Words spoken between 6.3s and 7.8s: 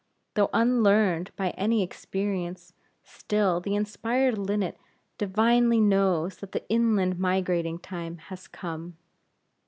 that the inland migrating